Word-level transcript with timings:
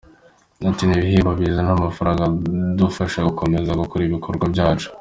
Ati 0.69 0.83
“Ni 0.85 0.93
ibihembo 0.97 1.31
bizana 1.39 1.67
n’amafaranga 1.69 2.21
adufasha 2.29 3.25
gukomeza 3.29 3.79
gukora 3.81 4.01
ibikorwa 4.05 4.45
byacu. 4.53 4.87